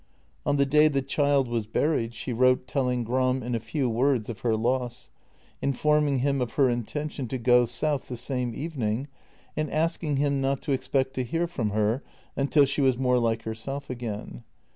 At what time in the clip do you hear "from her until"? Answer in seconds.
11.45-12.65